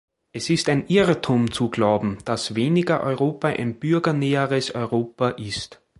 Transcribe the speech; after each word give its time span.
Es 0.33 0.49
ist 0.49 0.67
ein 0.69 0.87
Irrtum 0.87 1.51
zu 1.51 1.69
glauben, 1.69 2.17
dass 2.25 2.55
weniger 2.55 3.01
Europa 3.03 3.49
ein 3.49 3.77
bürgernäheres 3.77 4.73
Europa 4.73 5.29
ist. 5.29 5.79